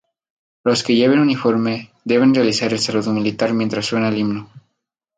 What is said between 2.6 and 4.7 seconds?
el saludo militar mientras suena el himno.